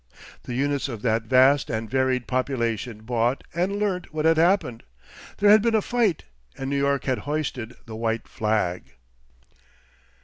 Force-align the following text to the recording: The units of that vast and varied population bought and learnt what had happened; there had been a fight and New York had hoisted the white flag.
The 0.45 0.55
units 0.55 0.89
of 0.89 1.03
that 1.03 1.25
vast 1.25 1.69
and 1.69 1.87
varied 1.87 2.25
population 2.25 3.03
bought 3.03 3.43
and 3.53 3.75
learnt 3.75 4.11
what 4.11 4.25
had 4.25 4.37
happened; 4.37 4.81
there 5.37 5.51
had 5.51 5.61
been 5.61 5.75
a 5.75 5.81
fight 5.83 6.23
and 6.57 6.71
New 6.71 6.77
York 6.79 7.03
had 7.03 7.19
hoisted 7.29 7.75
the 7.85 7.95
white 7.95 8.27
flag. 8.27 8.93